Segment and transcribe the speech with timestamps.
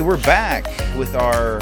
[0.00, 0.64] Hey, we're back
[0.96, 1.60] with our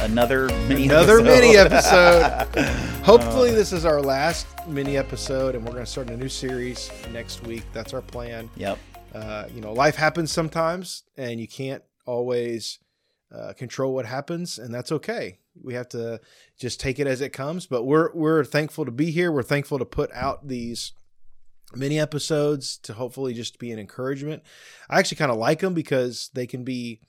[0.00, 1.40] another mini Another episode.
[1.42, 2.46] mini episode.
[3.04, 6.90] Hopefully, this is our last mini episode, and we're going to start a new series
[7.12, 7.62] next week.
[7.74, 8.48] That's our plan.
[8.56, 8.78] Yep.
[9.14, 12.78] Uh, you know, life happens sometimes, and you can't always
[13.30, 15.38] uh, control what happens, and that's okay.
[15.62, 16.22] We have to
[16.58, 17.66] just take it as it comes.
[17.66, 19.30] But we're we're thankful to be here.
[19.30, 20.92] We're thankful to put out these
[21.74, 24.42] mini episodes to hopefully just be an encouragement.
[24.88, 27.00] I actually kind of like them because they can be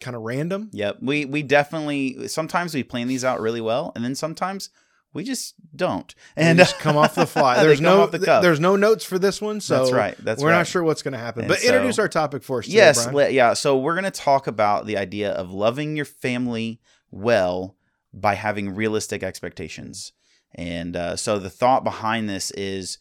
[0.00, 0.70] kind of random.
[0.72, 0.98] Yep.
[1.02, 4.70] We we definitely sometimes we plan these out really well, and then sometimes
[5.12, 6.14] we just don't.
[6.36, 7.62] and just come off the fly.
[7.62, 10.16] There's no the there's no notes for this one, so That's right.
[10.18, 10.58] That's we're right.
[10.58, 11.42] not sure what's going to happen.
[11.42, 12.66] And but so- introduce our topic for us.
[12.66, 13.54] Today, yes, le- yeah.
[13.54, 17.76] So we're gonna talk about the idea of loving your family well
[18.12, 20.12] by having realistic expectations.
[20.54, 22.98] And uh, so the thought behind this is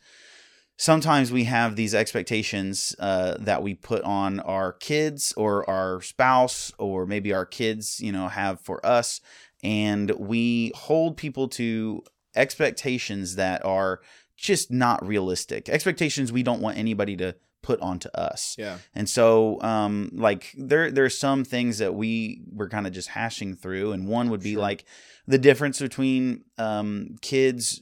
[0.77, 6.71] sometimes we have these expectations uh, that we put on our kids or our spouse
[6.77, 9.21] or maybe our kids, you know, have for us,
[9.63, 12.03] and we hold people to
[12.35, 14.01] expectations that are
[14.35, 15.69] just not realistic.
[15.69, 18.55] Expectations we don't want anybody to put onto us.
[18.59, 23.09] yeah, And so, um, like there, there's some things that we were kind of just
[23.09, 24.61] hashing through, and one would be Sure.
[24.61, 24.85] like
[25.25, 27.81] the difference between um, kids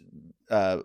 [0.50, 0.78] uh,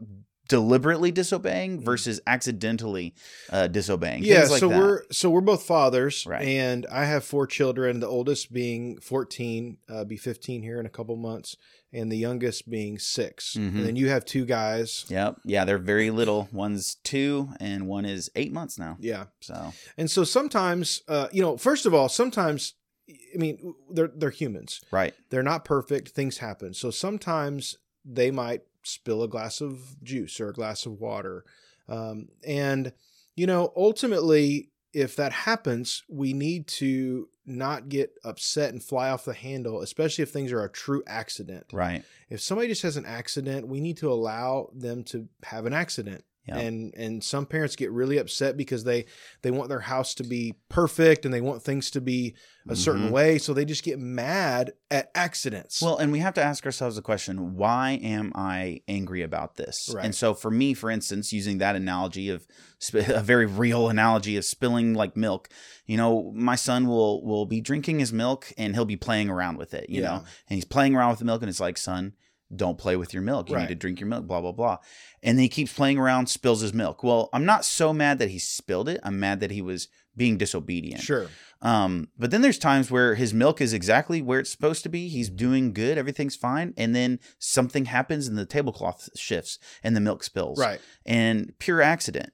[0.49, 3.15] deliberately disobeying versus accidentally
[3.51, 4.25] uh, disobeying.
[4.25, 4.45] Yeah.
[4.45, 4.79] Like so that.
[4.79, 6.47] we're so we're both fathers, Right.
[6.47, 8.01] and I have four children.
[8.01, 11.57] The oldest being 14, uh, be 15 here in a couple months,
[11.93, 13.69] and the youngest being 6 Mhm.
[13.77, 15.05] And then you have two guys.
[15.09, 15.37] Yep.
[15.45, 16.49] Yeah, they're very little.
[16.53, 18.97] One's two, and one is eight months now.
[19.01, 22.75] Yeah, So and so sometimes, uh, you know, first of all, sometimes,
[23.09, 24.81] I mean, they're they're humans.
[24.91, 25.15] right.
[25.31, 30.49] they're not perfect things happen so sometimes they might spill a glass of juice or
[30.49, 31.45] a glass of water.
[31.89, 32.93] Um, and
[33.39, 39.25] you know ultimately if that happens we need to not get upset and fly off
[39.25, 41.67] the handle especially if things are a true accident.
[41.73, 42.05] Right.
[42.29, 46.25] if somebody just has an accident we need to allow them to have an accident
[46.49, 46.59] Yeah.
[46.59, 49.05] and and some parents get really upset because they
[49.43, 52.35] they want their house to be perfect and they want things to be
[52.71, 53.13] a certain Mhm.
[53.13, 56.97] way so they just get mad at accidents Well, and we have to ask ourselves
[56.97, 59.91] the question: Why am I angry about this?
[59.95, 60.05] Right.
[60.05, 62.47] And so, for me, for instance, using that analogy of
[62.81, 65.49] sp- a very real analogy of spilling like milk,
[65.87, 69.57] you know, my son will will be drinking his milk and he'll be playing around
[69.57, 70.09] with it, you Yeah.
[70.09, 70.17] know,
[70.49, 72.13] and he's playing around with the milk, and it's like, son.
[72.55, 73.49] Don't play with your milk.
[73.51, 73.63] You Right.
[73.63, 74.79] need to drink your milk, blah, blah, blah.
[75.23, 77.03] And then he keeps playing around, spills his milk.
[77.03, 79.01] Well, I'm not so mad that he spilled it.
[79.03, 81.01] I'm mad that he was being disobedient.
[81.03, 81.29] sure
[81.63, 85.09] Um, but then there's times where his milk is exactly where it's supposed to be.
[85.09, 90.01] He's doing good, everything's fine, and then something happens and the tablecloth shifts and the
[90.01, 90.59] milk spills.
[90.59, 92.33] right And pure accident.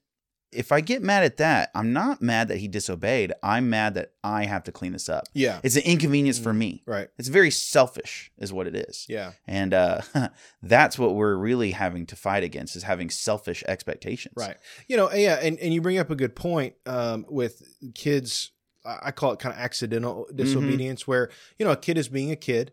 [0.54, 3.32] If I get mad at that, I'm not mad that he disobeyed.
[3.42, 5.24] I'm mad that I have to clean this up.
[5.34, 6.82] yeah It's an inconvenience for me.
[6.86, 9.06] right It's very selfish, is what it is.
[9.08, 10.00] yeah And uh,
[10.62, 14.34] that's what we're really having to fight against is having selfish expectations.
[14.36, 14.56] right
[14.88, 17.62] you know yeah and, and you bring up a good point um, with
[17.94, 18.50] kids
[18.84, 20.36] i call it kind of accidental Mm-hmm.
[20.36, 22.72] disobedience where you know a kid is being a kid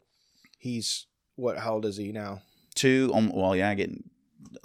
[0.58, 1.06] he's
[1.36, 2.42] what how old is he now
[2.74, 4.10] Two, um, well, yeah, getting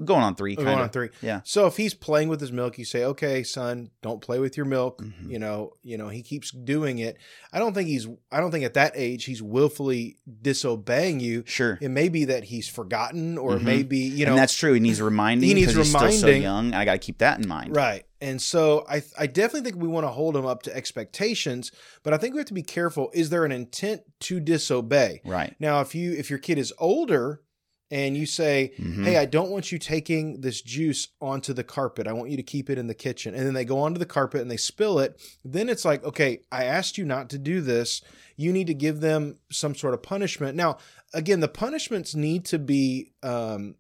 [0.04, 0.54] going on three.
[0.56, 1.41] Going Kind on three Yeah.
[1.44, 4.66] So if he's playing with his milk, you say, "Okay, son, don't play with your
[4.66, 5.30] milk." Mhm.
[5.30, 7.16] You know, you know, he keeps doing it.
[7.52, 8.06] I don't think he's.
[8.32, 11.42] I don't think at that age he's willfully disobeying you.
[11.47, 11.78] Sure.
[11.80, 13.62] It may be that he's forgotten, or Mhm.
[13.62, 14.72] maybe you know and that's true.
[14.72, 15.47] He needs reminding.
[15.48, 16.74] He needs 'cause he's still so young.
[16.74, 17.74] I got to keep that in mind.
[17.76, 18.04] right.
[18.18, 21.70] And so I, I definitely think we want to hold him up to expectations,
[22.03, 23.10] but I think we have to be careful.
[23.12, 25.20] Is there an intent to disobey?
[25.24, 25.54] Right.
[25.60, 27.42] Now, if you if your kid is older
[27.91, 29.04] and you say, Mhm.
[29.04, 32.06] hey, I don't want you taking this juice onto the carpet.
[32.06, 33.34] I want you to keep it in the kitchen.
[33.34, 35.21] And then they go onto the carpet and they spill it.
[35.44, 38.03] Then it's like, okay, I asked you not to do this.
[38.36, 40.56] You need to give them some sort of punishment.
[40.56, 40.78] Now,
[41.15, 43.77] again, the punishments need to be um,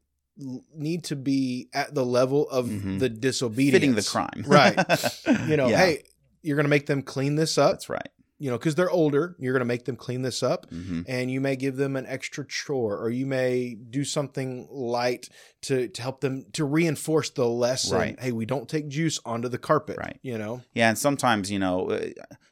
[0.74, 2.98] need to be at the level of Mhm.
[2.98, 4.44] the disobedience, fitting the crime.
[4.46, 4.76] right?
[5.48, 5.78] You know, Yeah.
[5.78, 6.02] hey,
[6.42, 7.72] you're going to make them clean this up.
[7.72, 8.08] that's right.
[8.38, 9.34] You know, because they're older.
[9.38, 12.04] You're going to make them clean this up hmm and you may give them an
[12.06, 15.28] extra chore or you may do something light
[15.62, 18.20] to, to help them to reinforce the lesson Right.
[18.20, 20.18] hey we don't take juice onto the carpet Right.
[20.22, 21.86] you know Yeah, and sometimes you know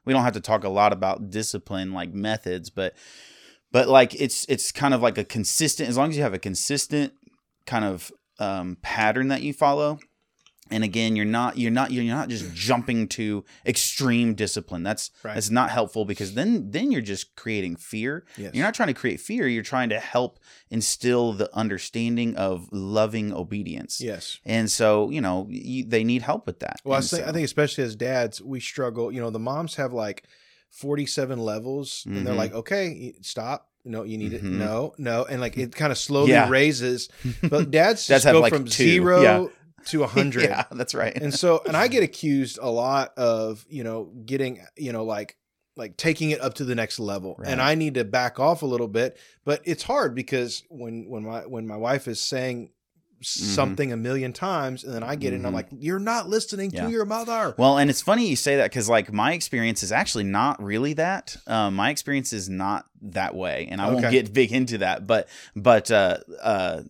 [0.05, 2.95] we don't have to talk a lot about discipline like methods, but
[3.73, 5.89] but like it's it's kind of like a consistent.
[5.89, 7.13] As long as you have a consistent
[7.67, 9.99] kind of um, pattern that you follow,
[10.71, 14.83] and again, you're not you're not you're not just jumping to extreme discipline.
[14.83, 15.35] That's Right.
[15.35, 18.25] that's not helpful because then then you're just creating fear.
[18.39, 19.47] yes You're not trying to create fear.
[19.47, 20.39] You're trying to help
[20.71, 24.01] instill the understanding of loving obedience.
[24.01, 26.81] yes And so, you know, you, they need help with that.
[26.85, 29.75] well I And think, I think especially as dads we struggle you know the moms
[29.77, 30.25] have like
[30.71, 32.39] 47 levels and they're Mhm.
[32.39, 34.53] like okay stop no you need it Mhm.
[34.59, 36.49] no no and like it kind of slowly Yeah.
[36.49, 37.09] raises
[37.43, 38.71] but dads Dads just go like, from two.
[38.85, 39.47] zero Yeah.
[39.87, 41.17] To a hundred yeah, that's right.
[41.17, 45.37] and so and i get accused a lot of you know getting you know like
[45.77, 48.67] like taking it up to the next level and i need to back off a
[48.67, 52.71] little bit but it's hard because when when my when my wife is saying
[53.23, 55.57] something a million times and then i get it and i'm Mhm.
[55.57, 56.85] like you're not listening Yeah.
[56.87, 59.91] to your mother Well, and it's funny you say that because like my experience is
[59.93, 61.37] actually not really that.
[61.47, 65.07] Um, my experience is not that way, and I won't get big into that.
[65.07, 66.83] But but uh, uh,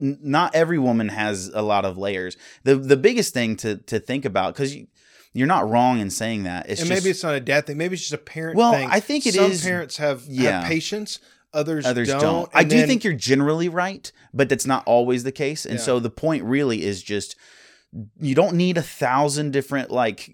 [0.00, 2.36] n- not every woman has a lot of layers.
[2.64, 4.86] the The biggest thing to to think about because you,
[5.32, 6.68] you're not wrong in saying that.
[6.68, 8.72] It's and just, maybe it's not a dad thing maybe it's just a parent Well,
[8.72, 10.60] thing I think it some is- parents have, yeah.
[10.60, 11.18] have patience
[11.54, 12.20] others, others don't.
[12.20, 15.64] don't, I do then- think you're generally right, but that's not always the case.
[15.64, 15.84] And Yeah.
[15.84, 17.36] so the point really is just
[18.20, 20.30] you don't need a thousand different like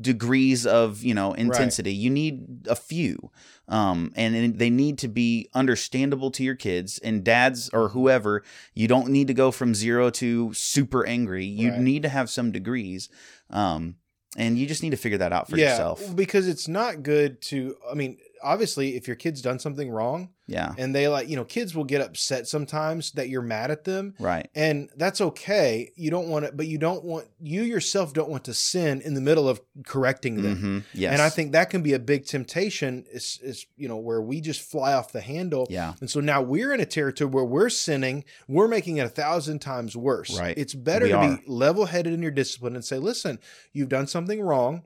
[0.00, 1.92] degrees of you know intensity.
[1.92, 3.30] You need a few,
[3.68, 8.42] um, and it- they need to be understandable to your kids and dads or whoever.
[8.74, 11.44] You don't need to go from zero to super angry.
[11.46, 11.80] You Right.
[11.80, 13.08] need to have some degrees.
[13.50, 13.96] Um,
[14.36, 16.16] and you just need to figure that out for yeah, yourself.
[16.16, 20.74] because it's not good to i mean obviously if your kid's done something wrong Yeah,
[20.78, 24.14] and they like you know kids will get upset sometimes that you're mad at them.
[24.18, 24.48] Right.
[24.54, 25.90] and that's okay.
[25.96, 29.14] You don't want to but you don't want you yourself don't want to sin in
[29.14, 30.56] the middle of correcting them.
[30.56, 33.96] Hmm Yes, and i think that can be a big temptation is is you know
[33.96, 35.66] where we just fly off the handle.
[35.70, 38.24] Yeah, and so now we're in a territory where we're sinning.
[38.48, 40.38] We're making it a thousand times worse.
[40.38, 40.56] Right.
[40.58, 41.36] it's better We to are.
[41.36, 43.38] be level-headed in your discipline and say listen
[43.72, 44.82] you've done something wrong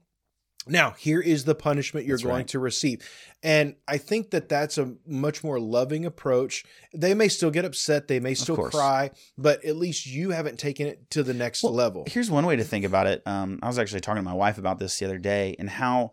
[0.67, 2.49] now here is the punishment you're That's going right.
[2.49, 3.09] to receive.
[3.43, 6.65] And i think that that's a much more loving approach.
[6.95, 8.09] They may still get upset.
[8.09, 11.73] They may still cry but at least you haven't taken it to the next Well,
[11.75, 12.05] level.
[12.07, 13.23] Here's one way to think about it.
[13.27, 16.11] Um, I was actually talking to my wife about this the other day and how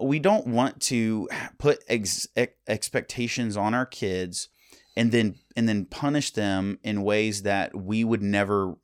[0.00, 4.48] we don't want to put ex- ex- expectations on our kids
[4.96, 8.76] and then and then punish them in ways that we would never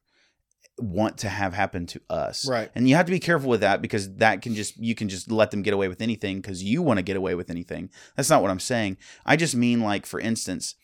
[0.78, 2.46] want to have happen to us.
[2.49, 2.70] Right.
[2.75, 5.31] And you have to be careful with that because that can just you can just
[5.31, 7.90] let them get away with anything because you want to get away with anything.
[8.17, 8.99] That's not what I'm saying.
[9.25, 10.75] I just mean like for instance,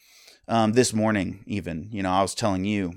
[0.49, 2.93] um, this morning even, you know, I was telling you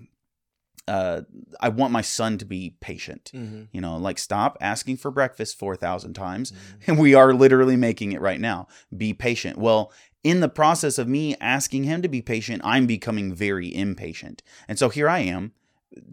[0.88, 1.22] uh,
[1.60, 3.32] I want my son to be patient.
[3.34, 3.70] Mhm.
[3.72, 6.52] You know, like stop asking for breakfast 4,000 times.
[6.52, 6.58] Mhm.
[6.88, 8.68] And we are literally making it right now.
[8.96, 9.58] Be patient.
[9.58, 9.92] Well,
[10.24, 14.44] in the process of me asking him to be patient, I'm becoming very impatient.
[14.68, 15.54] And so here I am,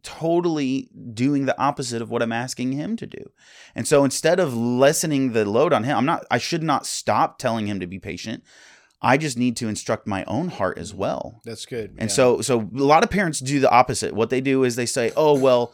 [0.03, 3.31] totally doing the opposite of what I'm asking him to do.
[3.75, 7.39] And so instead of lessening the load on him, I'm not I should not stop
[7.39, 8.43] telling him to be patient.
[9.01, 11.41] I just need to instruct my own heart as well.
[11.45, 12.15] that's good And yeah.
[12.15, 14.15] so so a lot of parents do the opposite.
[14.15, 15.73] What they do is they say, "Oh, well,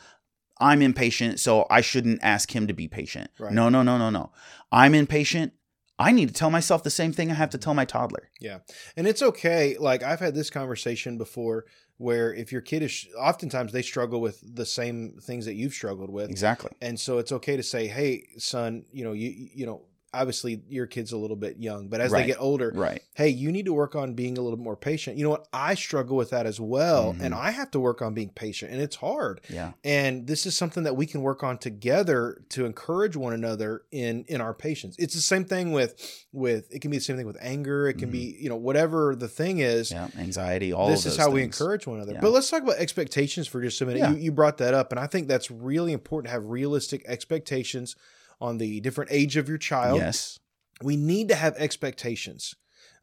[0.60, 3.52] I'm impatient, so I shouldn't ask him to be patient." Right.
[3.52, 4.32] No, no, no, no, no.
[4.72, 5.52] I'm impatient.
[5.98, 8.30] I need to tell myself the same thing I have to tell my toddler.
[8.40, 8.58] Yeah.
[8.96, 9.76] And it's okay.
[9.78, 11.64] Like I've had this conversation before
[11.96, 16.10] where if your kid is oftentimes they struggle with the same things that you've struggled
[16.10, 16.30] with.
[16.30, 16.70] Exactly.
[16.80, 19.82] And so it's okay to say, "Hey, son, you know, you you know,
[20.14, 22.22] obviously your kid's a little bit young, but as Right.
[22.22, 23.02] they get older, Right.
[23.14, 25.18] hey, you need to work on being a little more patient.
[25.18, 25.46] You know what?
[25.52, 27.20] I struggle with that as well, Mhm.
[27.22, 29.40] and I have to work on being patient, and it's hard.
[29.50, 29.72] Yeah.
[29.84, 34.24] And this is something that we can work on together to encourage one another in
[34.28, 34.96] in our patience.
[34.98, 35.94] It's the same thing with
[36.32, 37.88] with it can be the same thing with anger.
[37.88, 39.90] It can be you know whatever the thing is.
[39.90, 40.18] Mm-hmm.
[40.18, 40.22] Yeah.
[40.24, 40.72] Anxiety.
[40.72, 42.14] All this is how we encourage one another.
[42.14, 42.20] Yeah.
[42.20, 43.98] But let's talk about expectations for just a minute.
[44.00, 44.12] Yeah.
[44.12, 47.96] You, you brought that up, and I think that's really important to have realistic expectations
[48.40, 50.38] on the different age of your child Yes.
[50.82, 52.54] we need to have expectations.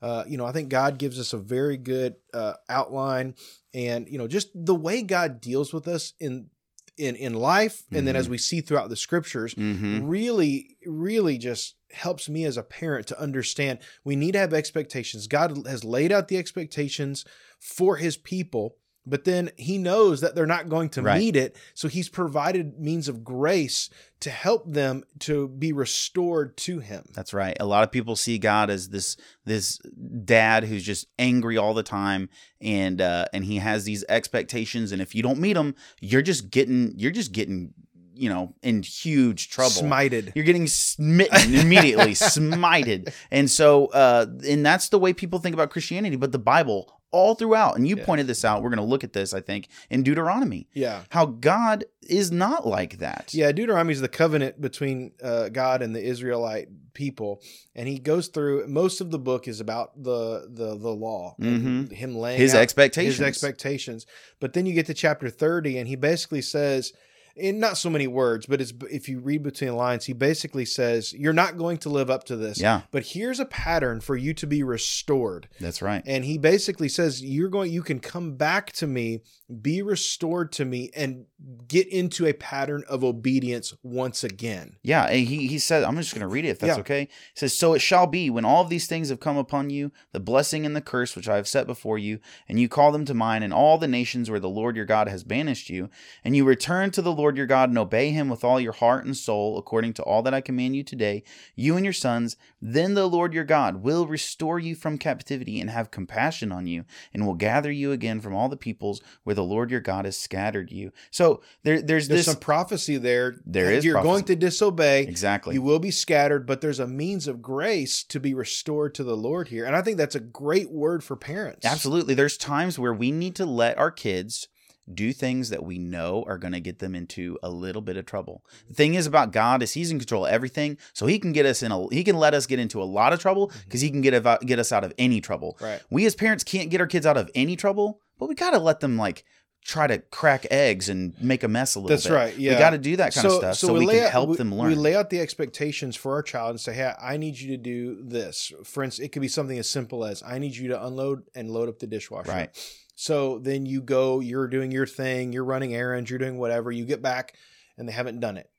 [0.01, 3.35] Uh, you know, I think God gives us a very good uh, outline,
[3.73, 6.49] and you know, just the way God deals with us in
[6.97, 10.07] in in life, and then as we see throughout the scriptures, Mm-hmm.
[10.07, 15.27] really, really just helps me as a parent to understand we need to have expectations.
[15.27, 17.25] God has laid out the expectations
[17.59, 18.75] for His people.
[19.07, 21.19] But then he knows that they're not going to Right.
[21.19, 21.55] meet it.
[21.73, 23.89] So he's provided means of grace
[24.21, 27.03] to help them to be restored to him.
[27.13, 27.55] That's right.
[27.59, 29.77] A lot of people see God as this this
[30.23, 32.29] dad who's just angry all the time,
[32.61, 36.49] and uh, and he has these expectations, and if you don't meet them, you're just
[36.49, 37.73] getting you're just getting
[38.15, 39.71] you know in huge trouble.
[39.81, 40.31] Smited.
[40.35, 45.69] You're getting smitten immediately, smited, and so uh, and that's the way people think about
[45.69, 46.15] Christianity.
[46.15, 48.05] But the Bible, all throughout, and you Yeah.
[48.05, 48.61] pointed this out.
[48.61, 51.03] We're going to look at this, I think, in Deuteronomy, Yeah.
[51.09, 51.85] how God
[52.19, 53.33] is not like that.
[53.33, 57.41] Yeah, Deuteronomy is the covenant between uh, God and the Israelite people,
[57.75, 61.91] and he goes through most of the book is about the the the law, and
[61.91, 63.17] him laying his expectations.
[63.17, 64.05] his expectations.
[64.39, 66.93] But then you get to chapter thirty, and he basically says,
[67.35, 70.65] in not so many words, but it's if you read between the lines, he basically
[70.65, 72.59] says you're not going to live up to this.
[72.61, 72.81] Yeah.
[72.91, 75.49] But here's a pattern for you to be restored.
[75.59, 76.01] That's right.
[76.05, 79.21] And he basically says you're going you can come back to me,
[79.61, 81.25] be restored to me and
[81.67, 84.77] get into a pattern of obedience once again.
[84.81, 86.81] Yeah, and he he said, I'm just going to read it if that's Yeah.
[86.81, 87.01] okay.
[87.01, 89.91] He says, "So it shall be when all of these things have come upon you,
[90.13, 93.05] the blessing and the curse which I have set before you, and you call them
[93.05, 95.89] to mind in all the nations where the Lord your God has banished you,
[96.23, 99.05] and you return to the Lord your God and obey him with all your heart
[99.05, 101.23] and soul according to all that I command you today,
[101.55, 105.69] you and your sons, then the Lord your God will restore you from captivity and
[105.69, 109.43] have compassion on you, and will gather you again from all the peoples where the
[109.43, 113.35] Lord your God has scattered you." So there there's, There's this some prophecy there.
[113.45, 115.03] There is You're going to disobey.
[115.03, 119.03] exactly You will be scattered, but there's a means of grace to be restored to
[119.03, 119.65] the Lord here.
[119.65, 121.65] And I think that's a great word for parents.
[121.65, 122.13] Absolutely.
[122.13, 124.47] There's times where we need to let our kids
[124.93, 128.05] do things that we know are going to get them into a little bit of
[128.05, 128.43] trouble.
[128.67, 131.45] The thing is about God is he's in control of everything, so he can get
[131.45, 133.59] us in a he can let us get into a lot of trouble mm-hmm.
[133.65, 134.13] because he can get
[134.45, 135.57] get us out of any trouble.
[135.59, 135.81] Right.
[135.89, 138.59] We as parents can't get our kids out of any trouble, but we got to
[138.59, 139.25] let them like
[139.65, 142.13] try to crack eggs and make a mess a little That's bit.
[142.13, 142.37] right.
[142.37, 142.53] Yeah.
[142.53, 144.37] We got to do that kind of stuff so, we, lay can out- help we-
[144.37, 144.67] them learn.
[144.69, 147.57] We lay out the expectations for our child and say, "Hey, I need you to
[147.57, 150.85] do this." For instance, it could be something as simple as, "I need you to
[150.85, 152.84] unload and load up the dishwasher." Right.
[152.95, 156.71] So then you go, you're doing your thing, you're running errands, you're doing whatever.
[156.71, 157.35] You get back,
[157.77, 158.49] and they haven't done it.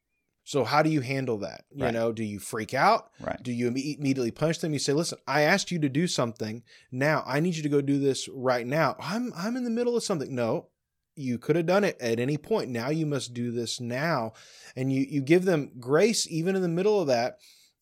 [0.44, 1.64] So how do you handle that?
[1.74, 1.92] You Right.
[1.94, 3.10] know, do you freak out?
[3.20, 3.42] right.
[3.42, 4.72] Do you immediately punish them?
[4.72, 6.62] You say, "Listen, I asked you to do something.
[6.92, 8.94] Now I need you to go do this right now.
[9.00, 10.68] I'm I'm in the middle of something." No,
[11.16, 12.70] you could have done it at any point.
[12.70, 14.34] Now you must do this now,
[14.76, 17.38] and you you give them grace even in the middle of that.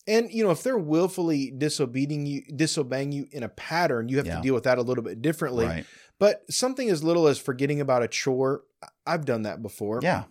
[0.07, 4.27] And you know, if they're willfully disobeying you, disobeying you in a pattern, you have
[4.27, 4.37] Yeah.
[4.37, 5.65] to deal with that a little bit differently.
[5.67, 5.87] Right.
[6.19, 8.65] But something as little as forgetting about a chore,
[9.07, 10.01] I've done that before.
[10.03, 10.25] Yeah.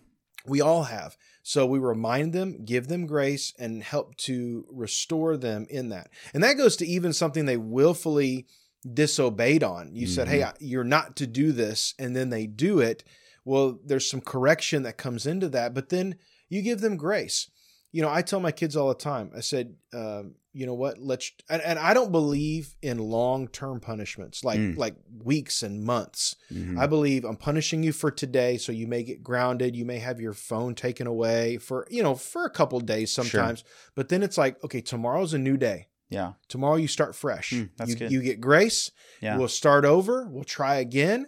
[0.46, 1.16] We all have.
[1.42, 6.08] So we remind them, give them grace, and help to restore them in that.
[6.32, 8.46] And that goes to even something they willfully
[8.92, 9.94] disobeyed on.
[9.94, 10.30] You said, Mhm.
[10.30, 13.04] hey, I- you're not to do this, and then they do it.
[13.44, 16.16] Well, there's some correction that comes into that, but then
[16.48, 17.48] you give them grace.
[17.94, 20.98] You know, I tell my kids all the time, I said, um, you know what,
[20.98, 24.76] let's, and, and I don't believe in long term punishments like, Mm.
[24.76, 26.34] like weeks and months.
[26.52, 26.76] Mhm.
[26.78, 29.76] I believe I'm punishing you for today, so you may get grounded.
[29.76, 33.24] You may have your phone taken away for you know for a couple days Sure.
[33.24, 33.62] sometimes.
[33.94, 35.86] But then it's like, okay, tomorrow's a new day.
[36.08, 36.32] yeah.
[36.48, 37.52] Tomorrow you start fresh.
[37.52, 38.12] Mm, that's you, good.
[38.12, 38.90] you get grace.
[39.20, 39.36] Yeah.
[39.38, 40.26] We'll start over.
[40.28, 41.26] We'll try again.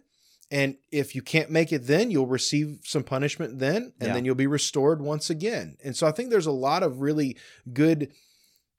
[0.50, 4.12] And if you can't make it then, you'll receive some punishment then, and Yeah.
[4.14, 5.76] then you'll be restored once again.
[5.82, 7.36] And so I think there's a lot of really
[7.72, 8.12] good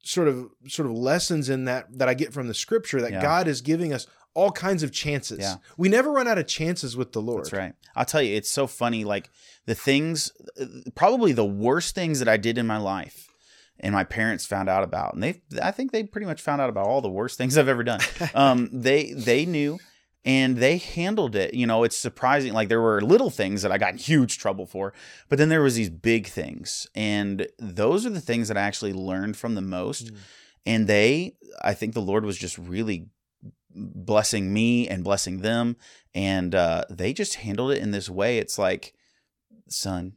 [0.04, 3.22] sort of sort of lessons in that that I get from the scripture that Yeah.
[3.22, 5.40] God is giving us all kinds of chances.
[5.40, 5.56] Yeah.
[5.78, 7.46] We never run out of chances with the Lord.
[7.46, 7.74] That's right.
[7.96, 9.04] I'll tell you, it's so funny.
[9.04, 9.30] Like
[9.66, 10.32] the things,
[10.96, 13.28] probably the worst things that I did in my life,
[13.80, 16.70] and my parents found out about, and they, I think they pretty much found out
[16.70, 18.00] about all the worst things I've ever done.
[18.36, 19.80] Um, they, they knew,
[20.28, 21.54] and they handled it.
[21.54, 22.52] You know, it's surprising.
[22.52, 24.94] Like there were little things that I got in huge trouble for,
[25.30, 28.94] but then there was these big things, and those are the things that I actually
[28.94, 30.14] learned from the most.
[30.14, 30.18] Mm.
[30.66, 33.08] And they, I think the Lord was just really
[33.74, 35.78] blessing me and blessing them
[36.16, 38.96] and uh, they just handled it in this way it's like
[39.68, 40.14] son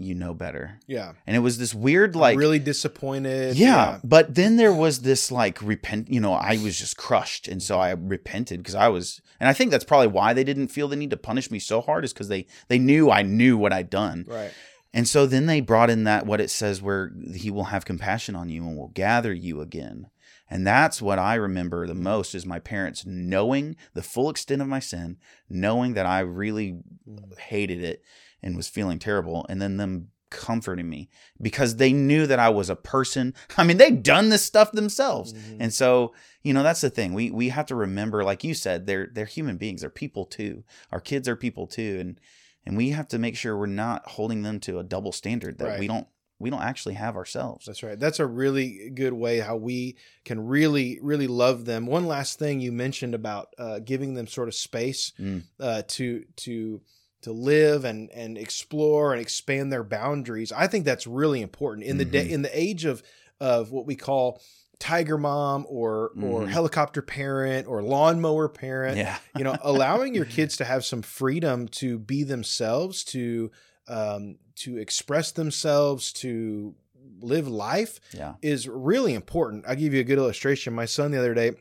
[0.00, 1.12] you know better Yeah.
[1.26, 3.56] and it was this weird like really disappointed.
[3.56, 7.62] yeah, but then there was this like repent you know i was just crushed and
[7.62, 10.88] so i repented because i was and i think that's probably why they didn't feel
[10.88, 13.72] the need to punish me so hard is because they they knew i knew what
[13.72, 14.52] i'd done Right.
[14.94, 18.34] and so then they brought in that what it says where he will have compassion
[18.34, 20.08] on you and will gather you again.
[20.52, 24.66] And that's what I remember the most is my parents knowing the full extent of
[24.66, 25.16] my sin,
[25.48, 27.38] knowing that I really mm.
[27.38, 28.02] hated it
[28.42, 31.08] and was feeling terrible, and then them comforting me
[31.42, 33.34] because they knew that I was a person.
[33.56, 35.32] I mean, they'd done this stuff themselves.
[35.32, 35.56] Mhm.
[35.58, 37.14] And so, you know, that's the thing.
[37.14, 39.80] We we have to remember, like you said, they're they're human beings.
[39.80, 40.62] They're people too.
[40.92, 41.98] Our kids are people too.
[42.00, 42.20] And
[42.64, 45.80] and we have to make sure we're not holding them to a double standard that
[45.80, 46.06] we don't
[46.38, 47.66] we don't actually have ourselves.
[47.66, 47.98] That's right.
[47.98, 51.84] That's a really good way how we can really, really love them.
[51.86, 55.42] One last thing you mentioned about uh, giving them sort of space Mm.
[55.58, 56.80] uh, to to
[57.22, 60.52] to live and and explore and expand their boundaries.
[60.52, 62.30] I think that's really important in the day Mhm.
[62.30, 63.02] in the age of
[63.40, 64.40] of what we call
[64.78, 66.48] tiger mom or or Mhm.
[66.48, 69.18] helicopter parent or lawnmower parent Yeah.
[69.36, 73.50] you know allowing your kids to have some freedom to be themselves to
[73.88, 76.74] um, to express themselves to
[77.20, 78.34] live life Yeah.
[78.40, 81.52] is really important i'll give you a good illustration my son the other day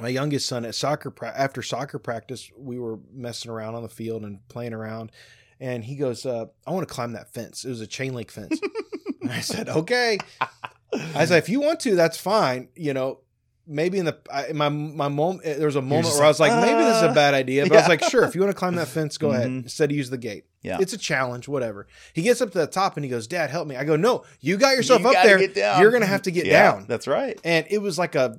[0.00, 3.88] my youngest son at soccer pra- after soccer practice we were messing around on the
[3.88, 5.12] field and playing around
[5.60, 8.32] and he goes, uh, "I want to climb that fence." It was a chain link
[8.32, 8.58] fence.
[9.20, 10.18] and I said, "Okay."
[11.14, 13.20] I said, "If you want to, that's fine." You know,
[13.64, 16.50] maybe in the I, my my moment there was a moment where I was like,
[16.66, 18.50] maybe this is a "Uh." bad idea, but I was like, sure, if you want
[18.52, 19.48] to climb that fence, go ahead.
[19.50, 19.62] Mhm.
[19.62, 20.46] Instead, use the gate.
[20.62, 20.78] Yeah.
[20.80, 21.86] It's a challenge, whatever.
[22.12, 24.24] He gets up to the top and he goes, "Dad, help me." I go, "No,
[24.40, 25.80] you got yourself You up there.
[25.80, 27.38] You're gonna have to get Yeah, down." That's right.
[27.44, 28.36] And it was like a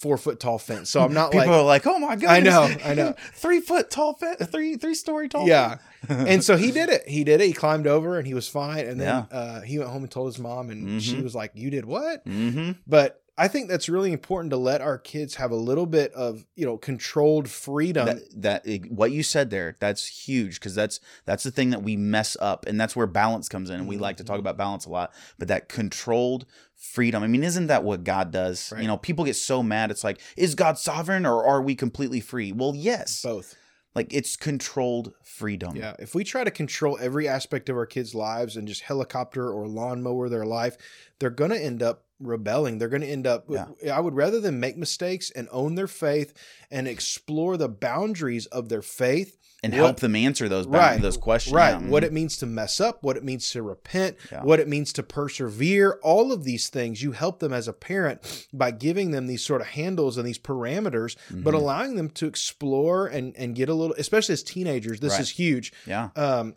[0.00, 2.40] four foot tall fence, so I'm not People like, are like, "Oh my god!" I
[2.40, 3.14] know, I know.
[3.34, 5.46] three foot tall, fence three three story tall.
[5.46, 5.78] yeah.
[6.08, 7.08] and so he did it.
[7.08, 7.46] He did it.
[7.46, 8.86] He climbed over and he was fine.
[8.86, 9.36] And then Yeah.
[9.36, 11.22] uh, he went home and told his mom, and she Mhm.
[11.24, 14.98] was like, "You did what?" hmm But I think that's really important to let our
[14.98, 18.06] kids have a little bit of you know controlled freedom.
[18.06, 21.96] that, that what you said there that's huge because that's that's the thing that we
[21.96, 24.32] mess up and that's where balance comes in and we like to Mm-hmm.
[24.32, 26.46] talk about balance a lot but that controlled
[26.78, 28.82] freedom i mean isn't that what god does Right.
[28.82, 32.20] you know people get so mad it's like is god sovereign or are we completely
[32.20, 33.56] free well yes Both.
[33.96, 35.94] like it's controlled freedom Yeah.
[35.98, 39.68] If we try to control every aspect of our kids' lives and just helicopter or
[39.68, 40.76] lawnmower their life,
[41.20, 42.78] they're going to end up rebelling.
[42.78, 43.44] They're going to end up.
[43.48, 43.66] Yeah.
[43.92, 46.32] I would rather them make mistakes and own their faith
[46.72, 49.38] and explore the boundaries of their faith.
[49.62, 51.00] And What- help them answer those Right.
[51.02, 51.80] those questions Right.
[51.82, 54.42] What it means to mess up, what it means to repent, Yeah.
[54.44, 58.46] what it means to persevere, all of these things, you help them as a parent
[58.52, 61.58] by giving them these sort of handles and these parameters, but Mhm.
[61.58, 65.20] allowing them to explore and, and get a little, especially as teenagers, this Right.
[65.22, 65.72] is huge.
[65.86, 66.54] yeah Um,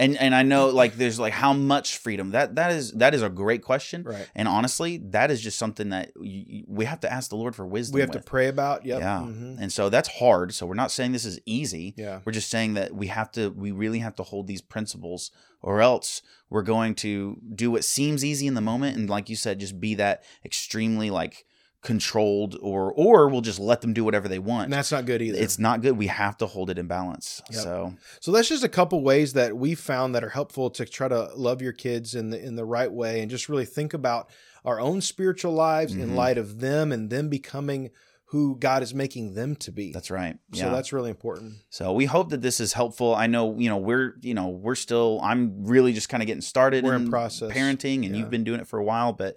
[0.00, 3.22] and and i know like there's like how much freedom that that is that is
[3.22, 4.28] a great question right.
[4.34, 7.64] and honestly that is just something that you, we have to ask the lord for
[7.66, 8.24] wisdom We have with.
[8.24, 8.84] to pray about.
[8.84, 9.00] Yep.
[9.00, 9.18] Yeah.
[9.28, 10.52] mhm, And so that's hard.
[10.54, 11.94] So we're not saying this is easy.
[11.96, 12.20] Yeah.
[12.24, 15.30] We're just saying that we have to, we really have to hold these principles,
[15.62, 18.96] or else we're going to do what seems easy in the moment.
[18.96, 21.44] And like you said, just be that extremely like
[21.82, 24.64] controlled, or, or we'll just let them do whatever they want.
[24.64, 25.38] And that's not good either.
[25.38, 25.96] It's not good.
[25.96, 27.40] We have to hold it in balance.
[27.50, 27.60] Yep.
[27.62, 31.08] So, So that's just a couple ways that we found that are helpful to try
[31.08, 34.28] to love your kids in the in the right way and just really think about
[34.64, 36.14] our own spiritual lives in Mhm.
[36.14, 37.90] light of them and them becoming
[38.26, 39.90] who God is making them to be.
[39.90, 40.36] that's right.
[40.52, 40.70] so Yeah.
[40.70, 41.54] that's really important.
[41.70, 43.12] So we hope that this is helpful.
[43.14, 46.40] I know, you know, we're, you know, we're still, I'm really just kind of getting
[46.42, 47.50] started We're in process.
[47.50, 48.16] parenting and Yeah.
[48.20, 49.36] you've been doing it for a while, but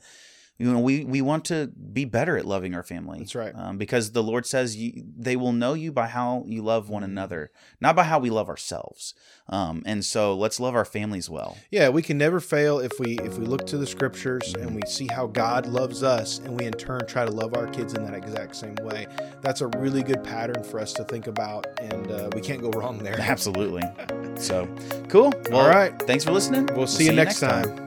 [0.63, 3.19] you know, we, we want to be better at loving our family.
[3.19, 3.51] That's right.
[3.53, 7.03] Um, because the Lord says you, they will know you by how you love one
[7.03, 7.07] Mhm.
[7.07, 9.13] another, not by how we love ourselves.
[9.49, 11.57] Um, and so let's love our families well.
[11.69, 14.81] Yeah, we can never fail if we if we look to the scriptures and we
[14.87, 18.05] see how God loves us and we in turn try to love our kids in
[18.05, 19.07] that exact same way.
[19.41, 22.69] That's a really good pattern for us to think about and uh, we can't go
[22.69, 23.19] wrong there.
[23.19, 23.83] Absolutely.
[24.35, 24.67] So
[25.09, 25.31] cool.
[25.51, 25.93] Well, All right.
[26.07, 26.67] Thanks for listening.
[26.75, 27.82] We'll see you next time.